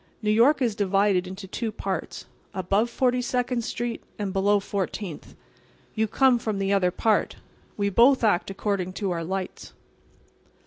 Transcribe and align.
New 0.23 0.31
York 0.31 0.63
is 0.63 0.73
divided 0.73 1.27
into 1.27 1.45
two 1.45 1.71
parts—above 1.71 2.89
Forty 2.89 3.21
second 3.21 3.63
street, 3.63 4.01
and 4.17 4.33
below 4.33 4.59
Fourteenth. 4.59 5.35
You 5.93 6.07
come 6.07 6.39
from 6.39 6.57
the 6.57 6.73
other 6.73 6.89
part. 6.89 7.35
We 7.77 7.91
both 7.91 8.23
act 8.23 8.49
according 8.49 8.93
to 8.93 9.11
our 9.11 9.23
lights." 9.23 9.73